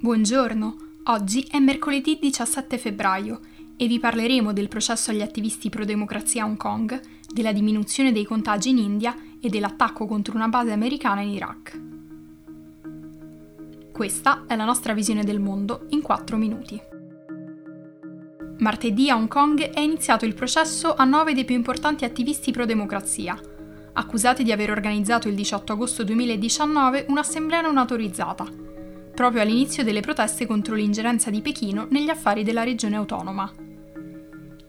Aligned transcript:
Buongiorno, 0.00 0.76
oggi 1.06 1.44
è 1.50 1.58
mercoledì 1.58 2.18
17 2.20 2.78
febbraio 2.78 3.40
e 3.76 3.88
vi 3.88 3.98
parleremo 3.98 4.52
del 4.52 4.68
processo 4.68 5.10
agli 5.10 5.22
attivisti 5.22 5.70
pro-democrazia 5.70 6.44
a 6.44 6.46
Hong 6.46 6.56
Kong, 6.56 7.00
della 7.28 7.50
diminuzione 7.50 8.12
dei 8.12 8.24
contagi 8.24 8.68
in 8.68 8.78
India 8.78 9.16
e 9.42 9.48
dell'attacco 9.48 10.06
contro 10.06 10.36
una 10.36 10.46
base 10.46 10.70
americana 10.70 11.22
in 11.22 11.30
Iraq. 11.30 11.80
Questa 13.90 14.44
è 14.46 14.54
la 14.54 14.64
nostra 14.64 14.94
visione 14.94 15.24
del 15.24 15.40
mondo 15.40 15.86
in 15.88 16.00
4 16.00 16.36
minuti. 16.36 16.80
Martedì 18.58 19.10
a 19.10 19.16
Hong 19.16 19.26
Kong 19.26 19.60
è 19.60 19.80
iniziato 19.80 20.24
il 20.24 20.34
processo 20.34 20.94
a 20.94 21.02
nove 21.02 21.34
dei 21.34 21.44
più 21.44 21.56
importanti 21.56 22.04
attivisti 22.04 22.52
pro-democrazia, 22.52 23.36
accusati 23.94 24.44
di 24.44 24.52
aver 24.52 24.70
organizzato 24.70 25.26
il 25.26 25.34
18 25.34 25.72
agosto 25.72 26.04
2019 26.04 27.06
un'assemblea 27.08 27.62
non 27.62 27.78
autorizzata 27.78 28.68
proprio 29.18 29.42
all'inizio 29.42 29.82
delle 29.82 29.98
proteste 29.98 30.46
contro 30.46 30.76
l'ingerenza 30.76 31.28
di 31.28 31.40
Pechino 31.40 31.88
negli 31.90 32.08
affari 32.08 32.44
della 32.44 32.62
regione 32.62 32.94
autonoma. 32.94 33.52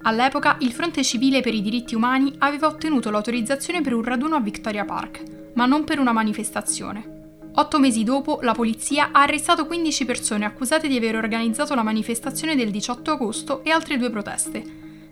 All'epoca 0.02 0.57
il 0.62 0.71
Fronte 0.71 1.03
Civile 1.03 1.41
per 1.41 1.53
i 1.53 1.62
diritti 1.62 1.94
umani 1.94 2.34
aveva 2.40 2.66
ottenuto 2.66 3.12
l'autorizzazione 3.12 3.81
per 3.81 3.93
un 3.93 4.04
raduno 4.04 4.38
a 4.38 4.40
Victoria 4.40 4.85
Park, 4.85 5.52
ma 5.54 5.67
non 5.67 5.84
per 5.84 5.99
una 5.99 6.13
manifestazione. 6.13 7.49
Otto 7.54 7.77
mesi 7.80 8.04
dopo, 8.04 8.40
la 8.41 8.54
polizia 8.54 9.09
ha 9.12 9.21
arrestato 9.21 9.67
15 9.67 10.05
persone 10.05 10.45
accusate 10.45 10.88
di 10.88 10.98
aver 10.98 11.16
organizzato 11.16 11.76
la 11.76 11.84
manifestazione 11.84 12.55
del 12.55 12.71
18 12.71 13.12
agosto 13.12 13.63
e 13.63 13.70
altre 13.70 13.98
due 13.98 14.09
proteste, 14.09 14.63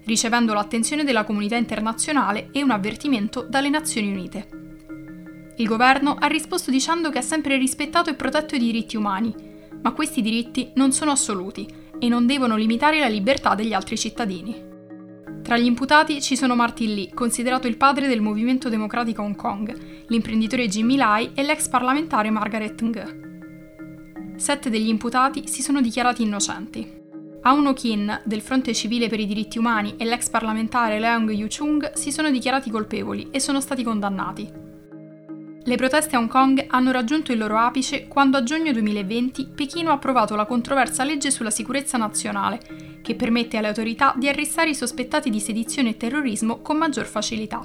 ricevendo 0.05 0.53
l'attenzione 0.53 1.03
della 1.03 1.25
comunità 1.25 1.57
internazionale 1.57 2.49
e 2.51 2.63
un 2.63 2.71
avvertimento 2.71 3.43
dalle 3.47 3.69
Nazioni 3.69 4.09
Unite. 4.09 4.66
Il 5.59 5.67
governo 5.67 6.15
ha 6.19 6.27
risposto 6.27 6.69
dicendo 6.69 7.09
che 7.09 7.17
ha 7.17 7.23
sempre 7.23 7.57
rispettato 7.57 8.11
e 8.11 8.13
protetto 8.13 8.55
i 8.55 8.59
diritti 8.59 8.95
umani, 8.95 9.33
ma 9.81 9.91
questi 9.91 10.21
diritti 10.21 10.71
non 10.75 10.91
sono 10.91 11.09
assoluti 11.09 11.67
e 11.97 12.07
non 12.07 12.27
devono 12.27 12.55
limitare 12.55 12.99
la 12.99 13.07
libertà 13.07 13.55
degli 13.55 13.73
altri 13.73 13.97
cittadini. 13.97 14.65
Tra 15.41 15.57
gli 15.57 15.65
imputati 15.65 16.21
ci 16.21 16.35
sono 16.35 16.55
Martin 16.55 16.93
Lee, 16.93 17.13
considerato 17.13 17.67
il 17.67 17.77
padre 17.77 18.07
del 18.07 18.21
movimento 18.21 18.69
democratico 18.69 19.23
Hong 19.23 19.35
Kong, 19.35 20.05
l'imprenditore 20.07 20.67
Jimmy 20.67 20.95
Lai 20.95 21.31
e 21.33 21.41
l'ex 21.41 21.67
parlamentare 21.69 22.29
Margaret 22.29 22.79
Ng. 22.83 24.35
Sette 24.35 24.69
degli 24.69 24.89
imputati 24.89 25.47
si 25.47 25.63
sono 25.63 25.81
dichiarati 25.81 26.21
innocenti. 26.21 27.01
Aung 27.41 27.73
Kin, 27.73 28.21
del 28.25 28.41
Fronte 28.41 28.75
Civile 28.75 29.07
per 29.07 29.19
i 29.19 29.25
diritti 29.25 29.57
umani, 29.57 29.95
e 29.97 30.05
l'ex 30.05 30.29
parlamentare 30.29 30.99
Leung 30.99 31.31
Yu-chung 31.31 31.93
si 31.93 32.11
sono 32.11 32.29
dichiarati 32.29 32.69
colpevoli 32.69 33.29
e 33.31 33.39
sono 33.39 33.59
stati 33.59 33.83
condannati. 33.83 34.65
Le 35.67 35.75
proteste 35.75 36.15
a 36.15 36.19
Hong 36.19 36.29
Kong 36.29 36.63
hanno 36.69 36.91
raggiunto 36.91 37.33
il 37.33 37.39
loro 37.39 37.57
apice 37.57 38.07
quando 38.07 38.37
a 38.37 38.43
giugno 38.43 38.71
2020 38.71 39.47
Pechino 39.53 39.89
ha 39.89 39.95
approvato 39.95 40.33
la 40.33 40.45
controversa 40.45 41.03
legge 41.03 41.29
sulla 41.29 41.49
sicurezza 41.49 41.97
nazionale, 41.97 42.61
che 43.01 43.15
permette 43.15 43.57
alle 43.57 43.67
autorità 43.67 44.13
di 44.15 44.29
arrestare 44.29 44.69
i 44.69 44.75
sospettati 44.75 45.29
di 45.29 45.41
sedizione 45.41 45.89
e 45.89 45.97
terrorismo 45.97 46.61
con 46.61 46.77
maggior 46.77 47.05
facilità. 47.05 47.59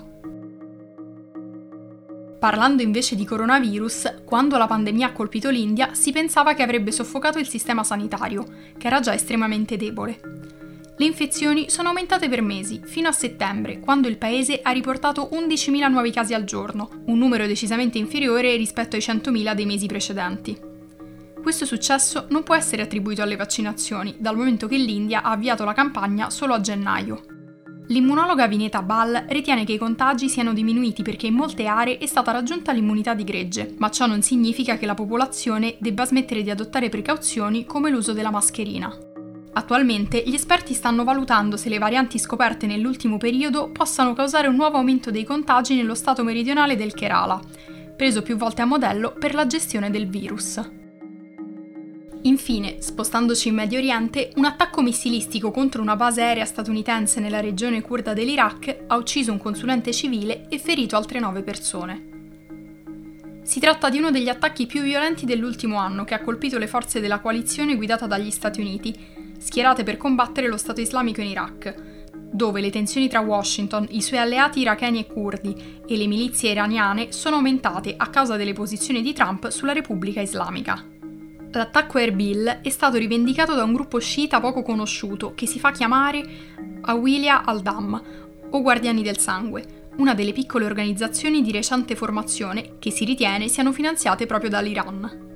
Parlando 2.41 2.83
invece 2.83 3.15
di 3.15 3.25
coronavirus, 3.25 4.23
quando 4.25 4.59
la 4.59 4.67
pandemia 4.67 5.07
ha 5.07 5.13
colpito 5.13 5.49
l'India 5.51 5.95
si 5.95 6.11
pensava 6.11 6.55
che 6.55 6.65
avrebbe 6.65 6.91
soffocato 6.91 7.39
il 7.39 7.47
sistema 7.47 7.85
sanitario, 7.85 8.45
che 8.79 8.89
era 8.89 8.99
già 8.99 9.15
estremamente 9.15 9.77
debole. 9.77 10.62
Le 11.03 11.09
infezioni 11.09 11.69
sono 11.69 11.89
aumentate 11.89 12.29
per 12.29 12.43
mesi, 12.43 12.81
fino 12.85 13.09
a 13.09 13.13
settembre, 13.13 13.81
quando 13.81 14.07
il 14.07 14.19
paese 14.19 14.61
ha 14.63 14.71
riportato 14.71 15.31
11.000 15.33 15.91
nuovi 15.91 16.13
casi 16.13 16.33
al 16.33 16.45
giorno, 16.45 17.03
un 17.07 17.19
numero 17.19 17.45
decisamente 17.45 17.99
inferiore 17.99 18.55
rispetto 18.55 18.95
ai 18.95 19.03
100.000 19.03 19.53
dei 19.53 19.67
mesi 19.67 19.87
precedenti. 19.87 20.57
Questo 21.43 21.65
successo 21.65 22.27
non 22.29 22.45
può 22.45 22.55
essere 22.55 22.83
attribuito 22.83 23.21
alle 23.21 23.35
vaccinazioni, 23.35 24.15
dal 24.21 24.37
momento 24.37 24.69
che 24.69 24.77
l'India 24.77 25.25
ha 25.25 25.33
avviato 25.33 25.65
la 25.65 25.73
campagna 25.73 26.31
solo 26.31 26.55
a 26.55 26.61
gennaio. 26.61 27.25
L'immunologa 27.89 28.47
Vineta 28.47 28.81
Ball 28.81 29.25
ritiene 29.27 29.65
che 29.65 29.73
i 29.73 29.79
contagi 29.79 30.29
siano 30.29 30.53
diminuiti 30.53 31.03
perché 31.03 31.27
in 31.27 31.35
molte 31.35 31.67
aree 31.67 31.99
è 31.99 32.07
stata 32.07 32.31
raggiunta 32.31 32.71
l'immunità 32.71 33.15
di 33.15 33.25
gregge, 33.25 33.75
ma 33.79 33.91
ciò 33.91 34.07
non 34.07 34.23
significa 34.23 34.79
che 34.79 34.87
la 34.87 34.95
popolazione 34.95 35.75
debba 35.81 36.07
smettere 36.07 36.45
di 36.45 36.51
adottare 36.51 36.89
precauzioni 36.89 37.65
come 37.65 37.91
l'uso 37.91 38.13
della 38.13 38.31
mascherina. 38.31 39.11
Attualmente 39.55 40.23
gli 40.25 40.35
esperti 40.35 40.73
stanno 40.73 41.05
valutando 41.05 41.59
se 41.59 41.69
le 41.69 41.79
varianti 41.79 42.19
scoperte 42.19 42.67
nell'ultimo 42.67 43.19
periodo 43.19 43.71
possano 43.71 44.15
causare 44.15 44.49
un 44.49 44.57
nuovo 44.57 44.79
aumento 44.79 45.11
dei 45.11 45.25
contagi 45.25 45.75
nello 45.75 45.95
stato 45.95 46.25
meridionale 46.25 46.75
del 46.75 46.95
Kerala, 46.95 47.39
preso 47.95 48.23
più 48.23 48.37
volte 48.37 48.63
a 48.63 48.67
modello 48.67 49.13
per 49.13 49.35
la 49.35 49.47
gestione 49.47 49.91
del 49.91 50.09
virus. 50.09 50.61
Infine, 52.25 52.81
spostandoci 52.81 53.49
in 53.49 53.57
Medio 53.57 53.79
Oriente, 53.79 54.31
un 54.37 54.45
attacco 54.45 54.81
missilistico 54.81 55.51
contro 55.51 55.83
una 55.83 55.97
base 55.97 56.23
aerea 56.23 56.45
statunitense 56.45 57.21
nella 57.21 57.41
regione 57.41 57.83
kurda 57.83 58.13
dell'Iraq 58.13 58.85
ha 58.87 58.97
ucciso 58.97 59.33
un 59.33 59.39
consulente 59.39 59.93
civile 59.93 60.47
e 60.49 60.59
ferito 60.59 60.97
altre 60.97 61.19
nove 61.19 61.43
persone. 61.43 62.11
Si 63.43 63.59
tratta 63.59 63.91
di 63.91 63.99
uno 63.99 64.13
degli 64.13 64.29
attacchi 64.29 64.67
più 64.67 64.83
violenti 64.83 65.27
dell'ultimo 65.27 65.77
anno 65.77 66.05
che 66.05 66.15
ha 66.15 66.21
colpito 66.21 66.59
le 66.59 66.69
forze 66.69 67.01
della 67.01 67.19
coalizione 67.19 67.75
guidata 67.75 68.07
dagli 68.07 68.31
Stati 68.31 68.61
Uniti, 68.61 68.97
schierate 69.43 69.83
per 69.83 69.97
combattere 69.97 70.47
lo 70.47 70.57
Stato 70.57 70.81
islamico 70.81 71.21
in 71.21 71.29
Iraq, 71.29 71.75
dove 72.31 72.61
le 72.61 72.71
tensioni 72.71 73.09
tra 73.09 73.21
Washington, 73.21 73.87
i 73.91 74.01
suoi 74.01 74.21
alleati 74.21 74.61
iracheni 74.61 75.01
e 75.01 75.07
curdi 75.07 75.81
e 75.87 75.97
le 75.97 76.07
milizie 76.07 76.53
iraniane 76.53 77.11
sono 77.11 77.37
aumentate 77.37 77.95
a 77.97 78.07
causa 78.07 78.37
delle 78.37 78.53
posizioni 78.53 79.03
di 79.03 79.13
Trump 79.13 79.49
sulla 79.49 79.73
Repubblica 79.73 80.21
Islamica. 80.21 80.83
L'attacco 81.51 81.99
Erbil 81.99 82.61
è 82.63 82.69
stato 82.71 82.97
rivendicato 82.97 83.55
da 83.55 83.65
un 83.65 83.75
gruppo 83.75 83.99
sciita 83.99 84.41
poco 84.41 84.63
conosciuto 84.63 85.35
che 85.35 85.47
si 85.47 85.59
fa 85.59 85.73
chiamare 85.73 86.25
Awilia 86.83 87.45
al-Dam 87.45 88.03
o 88.51 88.63
Guardiani 88.63 89.03
del 89.03 89.19
Sangue, 89.19 89.91
una 89.97 90.15
delle 90.15 90.33
piccole 90.33 90.65
organizzazioni 90.65 91.43
di 91.43 91.51
recente 91.51 91.97
formazione 91.97 92.77
che 92.79 92.91
si 92.91 93.05
ritiene 93.05 93.49
siano 93.49 93.73
finanziate 93.73 94.25
proprio 94.25 94.49
dall'Iran. 94.49 95.32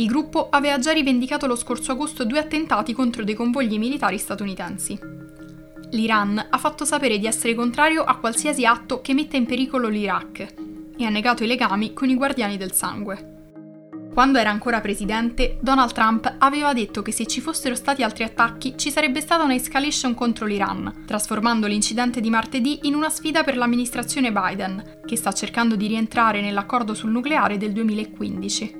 Il 0.00 0.06
gruppo 0.06 0.48
aveva 0.48 0.78
già 0.78 0.92
rivendicato 0.92 1.46
lo 1.46 1.54
scorso 1.54 1.92
agosto 1.92 2.24
due 2.24 2.38
attentati 2.38 2.94
contro 2.94 3.22
dei 3.22 3.34
convogli 3.34 3.78
militari 3.78 4.16
statunitensi. 4.16 4.98
L'Iran 5.90 6.46
ha 6.48 6.56
fatto 6.56 6.86
sapere 6.86 7.18
di 7.18 7.26
essere 7.26 7.54
contrario 7.54 8.02
a 8.04 8.16
qualsiasi 8.16 8.64
atto 8.64 9.02
che 9.02 9.12
metta 9.12 9.36
in 9.36 9.44
pericolo 9.44 9.88
l'Iraq 9.88 10.54
e 10.96 11.04
ha 11.04 11.10
negato 11.10 11.44
i 11.44 11.46
legami 11.46 11.92
con 11.92 12.08
i 12.08 12.14
guardiani 12.14 12.56
del 12.56 12.72
sangue. 12.72 13.40
Quando 14.14 14.38
era 14.38 14.48
ancora 14.48 14.80
presidente, 14.80 15.58
Donald 15.60 15.92
Trump 15.92 16.34
aveva 16.38 16.72
detto 16.72 17.02
che 17.02 17.12
se 17.12 17.26
ci 17.26 17.42
fossero 17.42 17.74
stati 17.74 18.02
altri 18.02 18.24
attacchi 18.24 18.78
ci 18.78 18.90
sarebbe 18.90 19.20
stata 19.20 19.44
una 19.44 19.54
escalation 19.54 20.14
contro 20.14 20.46
l'Iran, 20.46 21.04
trasformando 21.06 21.66
l'incidente 21.66 22.22
di 22.22 22.30
martedì 22.30 22.80
in 22.84 22.94
una 22.94 23.10
sfida 23.10 23.44
per 23.44 23.58
l'amministrazione 23.58 24.32
Biden, 24.32 25.02
che 25.04 25.16
sta 25.16 25.30
cercando 25.32 25.76
di 25.76 25.86
rientrare 25.86 26.40
nell'accordo 26.40 26.94
sul 26.94 27.10
nucleare 27.10 27.58
del 27.58 27.72
2015. 27.72 28.79